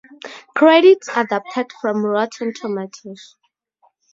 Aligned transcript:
Credits 0.55 1.09
adapted 1.15 1.67
from 1.79 2.03
Rotten 2.03 2.53
Tomatoes. 2.55 3.35